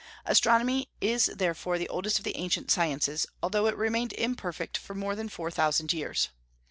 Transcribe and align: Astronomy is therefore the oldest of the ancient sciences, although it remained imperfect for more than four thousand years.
Astronomy 0.25 0.89
is 0.99 1.27
therefore 1.27 1.77
the 1.77 1.87
oldest 1.87 2.17
of 2.17 2.25
the 2.25 2.35
ancient 2.35 2.71
sciences, 2.71 3.27
although 3.43 3.67
it 3.67 3.77
remained 3.77 4.13
imperfect 4.13 4.75
for 4.75 4.95
more 4.95 5.15
than 5.15 5.29
four 5.29 5.51
thousand 5.51 5.93
years. 5.93 6.29